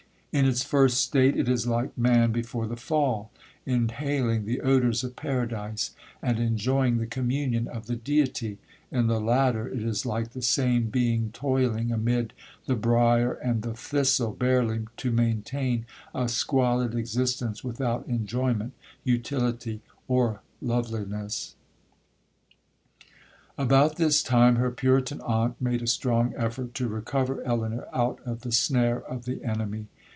[0.33, 3.31] In its first state, it is like man before the fall,
[3.65, 8.57] inhaling the odours of paradise, and enjoying the communion of the Deity;
[8.93, 12.31] in the latter, it is like the same being toiling amid
[12.65, 18.71] the briar and the thistle, barely to maintain a squalid existence without enjoyment,
[19.03, 21.55] utility, or loveliness.
[23.57, 28.43] 'About this time, her Puritan aunt made a strong effort to recover Elinor out of
[28.43, 29.87] the snare of the enemy.